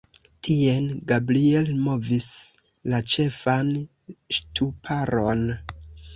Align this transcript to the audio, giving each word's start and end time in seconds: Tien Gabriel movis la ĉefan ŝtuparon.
Tien 0.45 0.85
Gabriel 1.11 1.69
movis 1.89 2.27
la 2.95 3.03
ĉefan 3.13 3.71
ŝtuparon. 4.39 5.47